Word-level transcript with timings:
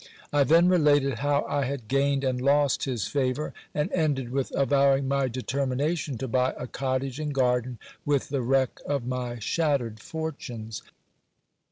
I 0.33 0.43
then 0.43 0.67
related 0.67 1.19
how 1.19 1.45
I 1.47 1.65
had 1.65 1.87
gained 1.87 2.23
and 2.23 2.41
lost 2.41 2.85
his 2.85 3.05
favour, 3.05 3.53
and 3.71 3.91
ended 3.93 4.31
with 4.31 4.51
avowing 4.55 5.07
my 5.07 5.27
determination 5.27 6.17
to 6.17 6.27
buy 6.27 6.55
a 6.57 6.65
cottage 6.65 7.19
and 7.19 7.31
garden 7.31 7.77
with 8.03 8.29
the 8.29 8.41
wreck 8.41 8.79
of 8.87 9.05
my 9.05 9.37
shattered 9.37 9.99
fortunes. 9.99 10.81